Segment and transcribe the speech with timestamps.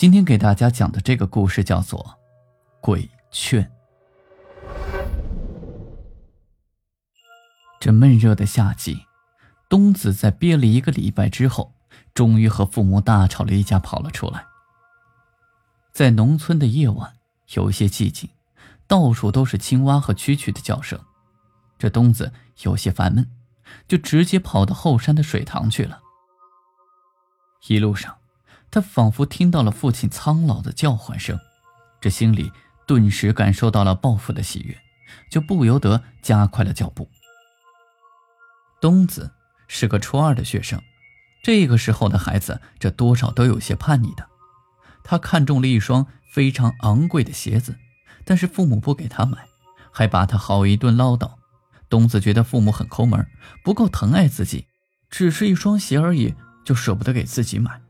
[0.00, 2.00] 今天给大家讲的这个故事叫做
[2.80, 3.62] 《鬼劝》。
[7.78, 9.04] 这闷热的夏季，
[9.68, 11.74] 东子在憋了一个礼拜之后，
[12.14, 14.46] 终于和父母大吵了一架，跑了出来。
[15.92, 17.18] 在农村的夜晚，
[17.52, 18.30] 有些寂静，
[18.86, 20.98] 到处都是青蛙和蛐蛐的叫声。
[21.78, 23.30] 这东子有些烦闷，
[23.86, 26.00] 就直接跑到后山的水塘去了。
[27.66, 28.16] 一路上，
[28.70, 31.38] 他仿佛听到了父亲苍老的叫唤声，
[32.00, 32.52] 这心里
[32.86, 34.76] 顿时感受到了报复的喜悦，
[35.30, 37.08] 就不由得加快了脚步。
[38.80, 39.32] 东子
[39.68, 40.80] 是个初二的学生，
[41.42, 44.26] 这个时候的孩子，这多少都有些叛逆的。
[45.02, 47.76] 他看中了一双非常昂贵的鞋子，
[48.24, 49.46] 但是父母不给他买，
[49.90, 51.32] 还把他好一顿唠叨。
[51.88, 53.26] 东子觉得父母很抠门，
[53.64, 54.66] 不够疼爱自己，
[55.10, 56.34] 只是一双鞋而已。
[56.62, 57.80] 就舍不得给自己买，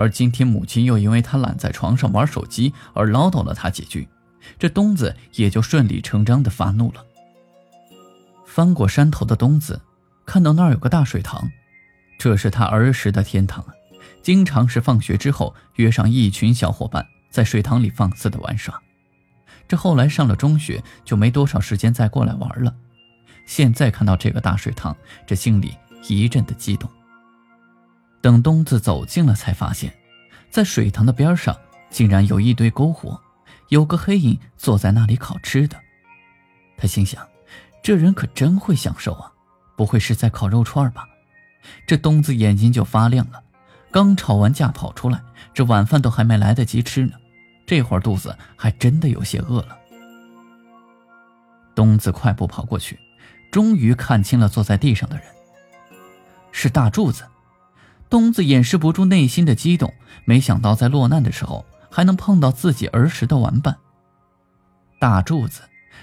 [0.00, 4.08] 而今天母亲又因为他懒在床上玩手机而唠叨了他几句，
[4.58, 7.04] 这东子也就顺理成章的发怒了。
[8.46, 9.78] 翻过山头的东子，
[10.24, 11.50] 看到那儿有个大水塘，
[12.18, 13.62] 这是他儿时的天堂！
[14.22, 18.80] 经常是放学之后约上一群小伙伴在水塘里放肆的玩耍。
[19.68, 22.74] 这后来上了中学，就没多少时间再过来玩了。
[23.44, 25.74] 现在看到这个大水塘，这心里
[26.08, 26.90] 一阵的激动。
[28.20, 29.92] 等东子走近了，才发现，
[30.50, 31.56] 在水塘的边上
[31.88, 33.18] 竟然有一堆篝火，
[33.68, 35.78] 有个黑影坐在那里烤吃的。
[36.76, 37.26] 他心想，
[37.82, 39.32] 这人可真会享受啊，
[39.76, 41.06] 不会是在烤肉串吧？
[41.86, 43.42] 这东子眼睛就发亮了，
[43.90, 45.22] 刚吵完架跑出来，
[45.54, 47.12] 这晚饭都还没来得及吃呢，
[47.66, 49.78] 这会儿肚子还真的有些饿了。
[51.74, 52.98] 东子快步跑过去，
[53.50, 55.24] 终于看清了坐在地上的人，
[56.52, 57.24] 是大柱子。
[58.10, 59.94] 东子掩饰不住内心的激动，
[60.24, 63.76] 没想到在落难的时候还能碰到自己儿时的玩伴。
[64.98, 65.62] 大柱子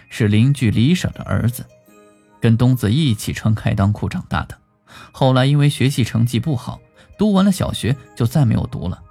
[0.09, 1.65] 是邻居李婶的儿子，
[2.39, 4.57] 跟东子一起穿开裆裤长大的。
[5.11, 6.79] 后来因为学习成绩不好，
[7.19, 9.03] 读完了小学就再没有读了。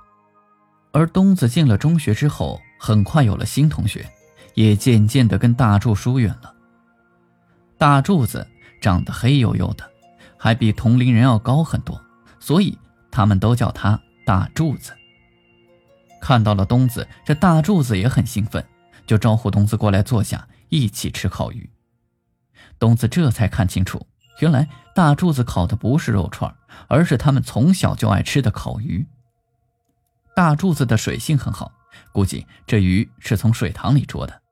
[0.93, 4.09] 而东子进了中学之后，很快有了新同学，
[4.55, 6.55] 也渐渐的跟大柱疏远了。
[7.77, 8.49] 大柱子
[8.81, 9.85] 长得黑黝黝的，
[10.39, 12.01] 还比同龄人要高很多，
[12.41, 12.77] 所以。
[13.17, 14.93] 他们都叫他大柱子。
[16.21, 18.63] 看到了东子，这大柱子也很兴奋，
[19.07, 21.71] 就招呼东子过来坐下，一起吃烤鱼。
[22.79, 24.07] 东子这才看清楚，
[24.41, 26.55] 原来大柱子烤的不是肉串，
[26.89, 29.07] 而是他们从小就爱吃的烤鱼。
[30.35, 31.73] 大柱子的水性很好，
[32.13, 34.43] 估计这鱼是从水塘里捉的。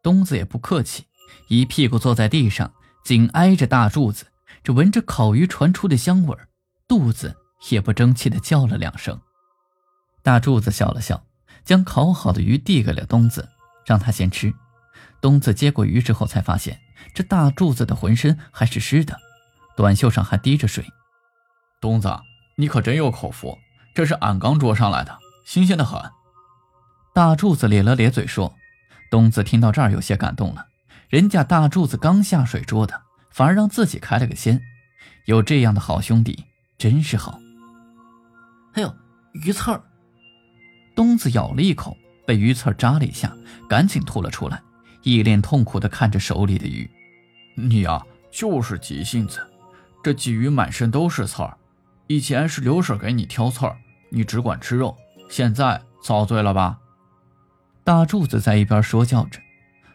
[0.00, 1.06] 东子也不客气，
[1.48, 2.72] 一屁股坐在地上，
[3.04, 4.26] 紧挨着大柱子，
[4.62, 6.38] 这闻着烤鱼传出的香味
[6.86, 7.34] 肚子。
[7.70, 9.20] 也不争气的叫了两声，
[10.22, 11.24] 大柱子笑了笑，
[11.64, 13.48] 将烤好的鱼递给了东子，
[13.84, 14.54] 让他先吃。
[15.20, 16.78] 东子接过鱼之后，才发现
[17.14, 19.18] 这大柱子的浑身还是湿的，
[19.76, 20.84] 短袖上还滴着水。
[21.80, 22.08] 东子，
[22.56, 23.58] 你可真有口福，
[23.94, 26.00] 这是俺刚捉上来的，新鲜的很。
[27.14, 28.54] 大柱子咧了咧嘴说。
[29.08, 30.66] 东子听到这儿有些感动了，
[31.08, 34.60] 人家大柱子刚下水捉的，反而让自己开了个先，
[35.26, 36.44] 有这样的好兄弟
[36.76, 37.38] 真是好。
[38.76, 38.94] 还有
[39.32, 39.82] 鱼刺儿，
[40.94, 43.34] 东子咬了一口，被鱼刺扎了一下，
[43.66, 44.62] 赶紧吐了出来，
[45.00, 46.90] 一脸痛苦地看着手里的鱼。
[47.54, 49.40] 你呀，就是急性子，
[50.04, 51.56] 这鲫鱼满身都是刺儿。
[52.06, 53.78] 以前是刘婶给你挑刺儿，
[54.10, 54.94] 你只管吃肉，
[55.30, 56.78] 现在遭罪了吧？
[57.82, 59.40] 大柱子在一边说教着，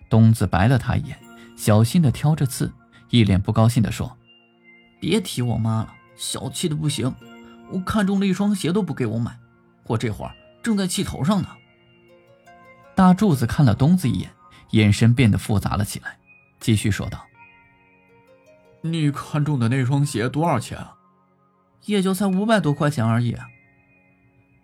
[0.10, 1.20] 东子白了他一眼，
[1.56, 2.74] 小心地挑着刺，
[3.12, 4.18] 一脸不高兴地说
[5.00, 7.14] ：“别提我妈了，小气的不行。”
[7.72, 9.38] 我看中了一双鞋都不给我买，
[9.84, 11.48] 我这会儿正在气头上呢。
[12.94, 14.32] 大柱子看了东子一眼，
[14.72, 16.18] 眼神变得复杂了起来，
[16.60, 17.26] 继续说道
[18.82, 20.96] ：“你看中的那双鞋多少钱啊？
[21.86, 23.36] 也就才五百多块钱而已。”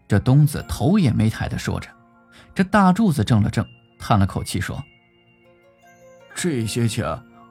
[0.07, 1.89] 这东子头也没抬的说着，
[2.53, 3.65] 这大柱子怔了怔，
[3.98, 4.83] 叹了口气说
[6.36, 7.06] ：“这些钱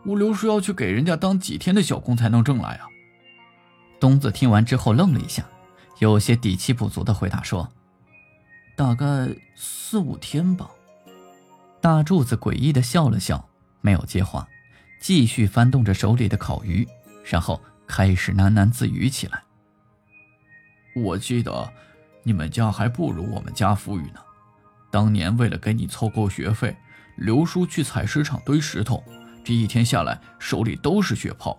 [0.04, 2.86] 我刘叔要去给人家当几天的小工才能挣来啊？”
[3.98, 5.44] 东子听完之后愣了一下，
[5.98, 7.68] 有些底气不足的回答说
[8.76, 10.70] ：“大概四五天吧。
[11.80, 13.48] 大柱子诡异的笑了笑，
[13.80, 14.46] 没有接话，
[15.00, 16.86] 继续翻动着手里的烤鱼，
[17.24, 19.42] 然后开始喃喃自语起来。
[20.94, 21.72] 我记得，
[22.22, 24.20] 你们家还不如我们家富裕呢。
[24.90, 26.76] 当年为了给你凑够学费，
[27.16, 29.02] 刘叔去采石场堆石头，
[29.44, 31.58] 这一天下来手里都是血泡。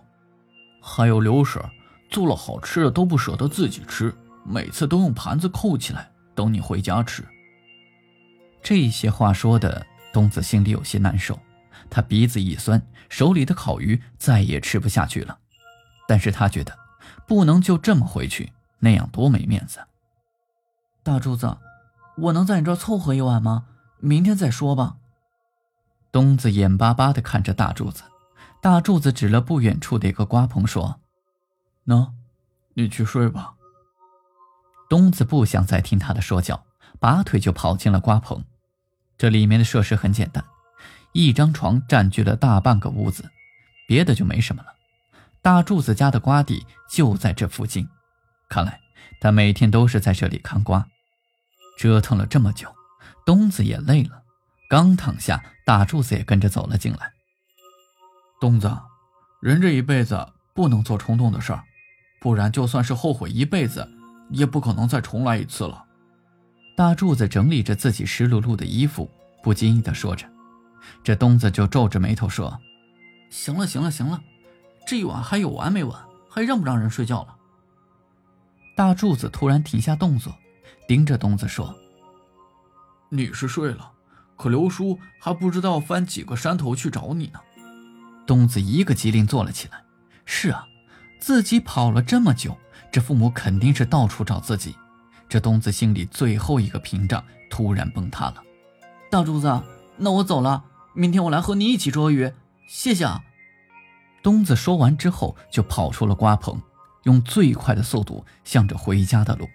[0.80, 1.62] 还有刘婶
[2.08, 4.14] 做了好吃的都不舍得自己吃，
[4.44, 7.24] 每次都用盘子扣起来等你回家吃。
[8.62, 11.38] 这些话说的，东子心里有些难受，
[11.88, 15.38] 他鼻子一酸，手里的烤鱼再也吃不下去了。
[16.06, 16.76] 但是他觉得
[17.26, 18.52] 不能就这么回去。
[18.80, 19.80] 那样多没面子，
[21.02, 21.58] 大柱子，
[22.16, 23.64] 我能在你这儿凑合一晚吗？
[23.98, 24.98] 明天再说吧。
[26.12, 28.04] 东子眼巴巴地看着大柱子，
[28.62, 31.00] 大柱子指了不远处的一个瓜棚说
[31.88, 32.12] ：“喏，
[32.74, 33.54] 你去睡吧。”
[34.88, 36.64] 东子不想再听他的说教，
[37.00, 38.44] 拔腿就跑进了瓜棚。
[39.16, 40.44] 这里面的设施很简单，
[41.12, 43.28] 一张床占据了大半个屋子，
[43.86, 44.68] 别的就没什么了。
[45.42, 47.88] 大柱子家的瓜地就在这附近。
[48.48, 48.80] 看来
[49.20, 50.86] 他每天都是在这里看瓜，
[51.78, 52.72] 折腾了这么久，
[53.26, 54.22] 东子也累了。
[54.70, 57.12] 刚躺下，大柱子也跟着走了进来。
[58.40, 58.70] 东子，
[59.40, 61.64] 人这一辈子不能做冲动的事儿，
[62.20, 63.88] 不然就算是后悔一辈子，
[64.30, 65.84] 也不可能再重来一次了。
[66.76, 69.10] 大柱子整理着自己湿漉漉的衣服，
[69.42, 70.26] 不经意地说着。
[71.02, 72.58] 这东子就皱着眉头说
[73.30, 74.20] ：“行了，行了，行了，
[74.86, 76.00] 这一晚还有完没完？
[76.30, 77.36] 还让不让人睡觉了？”
[78.76, 80.32] 大柱子突然停下动作，
[80.86, 81.74] 盯着东子说
[83.10, 83.90] ：“你是睡了，
[84.36, 87.40] 可刘叔还不知道翻几个山头去找你呢。”
[88.24, 89.82] 东子一个机灵坐了起来。
[90.24, 90.64] 是啊，
[91.20, 92.56] 自己跑了这么久，
[92.90, 94.74] 这父母肯定是到处找自己。
[95.28, 98.42] 这东子心里最后一个屏障突然崩塌了。
[99.10, 99.62] 大柱子，
[99.96, 102.32] 那我走了，明天我来和你一起捉鱼，
[102.68, 103.22] 谢谢啊。
[104.22, 106.60] 东子说完之后，就跑出了瓜棚。
[107.04, 109.48] 用最快的速度向着回家的路，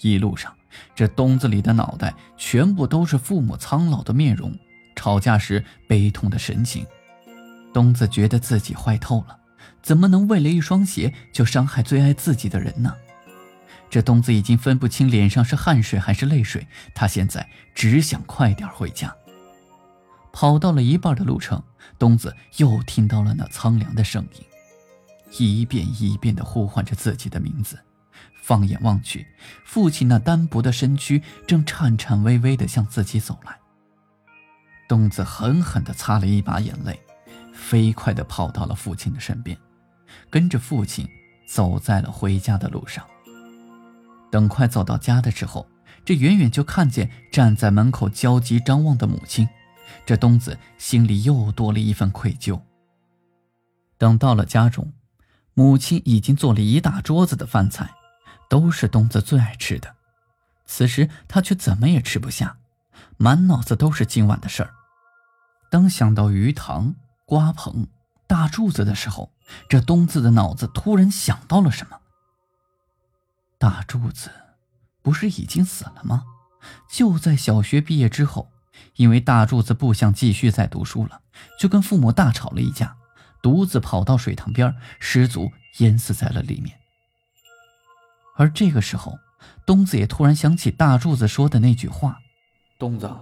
[0.00, 0.54] 一路上，
[0.94, 4.56] 这东子里的脑袋全部都是父母苍老的面容，
[4.94, 6.86] 吵架时悲痛的神情。
[7.72, 9.36] 东子觉得自己坏透了，
[9.82, 12.94] 怎么能为了一双鞋就伤害最爱自己的人呢？
[13.90, 19.14] 这东子已经分不清脸上是汗水还是泪水，他现在只想快点回家。
[20.30, 21.62] 跑到了一半的路程，
[21.98, 24.44] 东子又听到了那苍凉的声音。
[25.38, 27.78] 一遍一遍地呼唤着自己的名字，
[28.42, 29.26] 放眼望去，
[29.64, 33.56] 父亲那单薄的身躯正颤颤巍巍地向自己走来。
[34.86, 36.98] 东子狠狠地擦了一把眼泪，
[37.58, 39.58] 飞快地跑到了父亲的身边，
[40.30, 41.06] 跟着父亲
[41.46, 43.04] 走在了回家的路上。
[44.30, 45.68] 等快走到家的时候，
[46.04, 49.48] 这远远就看见站在门口焦急张望的母亲，
[50.06, 52.60] 这东子心里又多了一份愧疚。
[53.98, 54.92] 等到了家中。
[55.54, 57.90] 母亲已经做了一大桌子的饭菜，
[58.48, 59.92] 都是东子最爱吃的。
[60.66, 62.58] 此时他却怎么也吃不下，
[63.16, 64.70] 满脑子都是今晚的事儿。
[65.68, 66.94] 当想到鱼塘、
[67.28, 67.86] 瓜棚、
[68.26, 69.34] 大柱子的时候，
[69.68, 72.00] 这东子的脑子突然想到了什么。
[73.58, 74.30] 大柱子
[75.02, 76.24] 不是已经死了吗？
[76.90, 78.48] 就在小学毕业之后，
[78.96, 81.20] 因为大柱子不想继续再读书了，
[81.60, 82.96] 就跟父母大吵了一架。
[83.42, 86.80] 独自跑到水塘边，失足淹死在了里面。
[88.36, 89.18] 而这个时候，
[89.66, 92.18] 东子也突然想起大柱子说的那句话
[92.80, 93.14] ：“东子，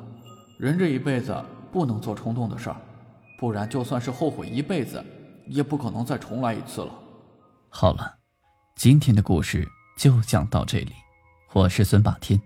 [0.61, 2.76] 人这一辈子不能做冲动的事儿，
[3.38, 5.05] 不然就算是后悔一辈子，
[5.47, 6.93] 也不可能再重来一次了。”
[7.69, 8.16] 好了，
[8.75, 10.93] 今天的故事就讲到这里。
[11.52, 12.40] 我是孙霸天，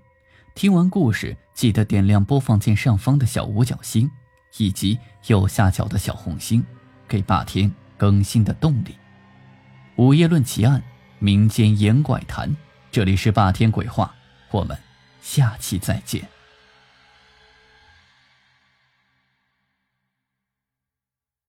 [0.54, 4.10] 听完故事记得点亮播放键上方的小五角星，
[4.58, 6.64] 以及右下角的小红心。
[7.08, 8.94] 给霸天更新的动力。
[9.96, 10.80] 午夜论奇案，
[11.18, 12.56] 民间言怪谈，
[12.92, 14.14] 这里是霸天鬼话，
[14.52, 14.78] 我们
[15.20, 16.22] 下期再见。